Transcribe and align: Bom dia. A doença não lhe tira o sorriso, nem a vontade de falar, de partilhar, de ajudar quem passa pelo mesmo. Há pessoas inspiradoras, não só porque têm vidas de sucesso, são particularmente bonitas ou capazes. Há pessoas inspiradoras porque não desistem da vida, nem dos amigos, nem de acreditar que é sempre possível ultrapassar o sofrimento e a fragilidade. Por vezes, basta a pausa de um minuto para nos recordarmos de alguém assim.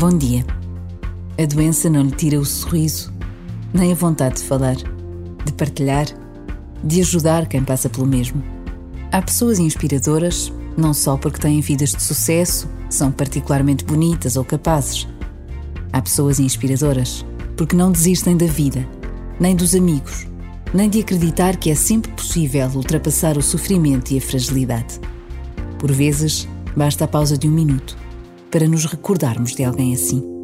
Bom 0.00 0.16
dia. 0.16 0.46
A 1.38 1.44
doença 1.44 1.90
não 1.90 2.04
lhe 2.04 2.10
tira 2.10 2.40
o 2.40 2.44
sorriso, 2.46 3.12
nem 3.70 3.92
a 3.92 3.94
vontade 3.94 4.36
de 4.36 4.44
falar, 4.44 4.76
de 5.44 5.52
partilhar, 5.52 6.06
de 6.82 7.02
ajudar 7.02 7.46
quem 7.46 7.62
passa 7.62 7.90
pelo 7.90 8.06
mesmo. 8.06 8.42
Há 9.12 9.20
pessoas 9.20 9.58
inspiradoras, 9.58 10.50
não 10.74 10.94
só 10.94 11.18
porque 11.18 11.38
têm 11.38 11.60
vidas 11.60 11.90
de 11.90 12.02
sucesso, 12.02 12.66
são 12.88 13.12
particularmente 13.12 13.84
bonitas 13.84 14.36
ou 14.36 14.42
capazes. 14.42 15.06
Há 15.92 16.00
pessoas 16.00 16.40
inspiradoras 16.40 17.22
porque 17.54 17.76
não 17.76 17.92
desistem 17.92 18.38
da 18.38 18.46
vida, 18.46 18.88
nem 19.38 19.54
dos 19.54 19.74
amigos, 19.74 20.26
nem 20.72 20.88
de 20.88 21.00
acreditar 21.00 21.58
que 21.58 21.68
é 21.70 21.74
sempre 21.74 22.10
possível 22.12 22.70
ultrapassar 22.74 23.36
o 23.36 23.42
sofrimento 23.42 24.12
e 24.12 24.16
a 24.16 24.22
fragilidade. 24.22 24.98
Por 25.78 25.92
vezes, 25.92 26.48
basta 26.74 27.04
a 27.04 27.08
pausa 27.08 27.36
de 27.36 27.46
um 27.46 27.52
minuto 27.52 27.99
para 28.50 28.66
nos 28.66 28.84
recordarmos 28.84 29.54
de 29.54 29.64
alguém 29.64 29.94
assim. 29.94 30.39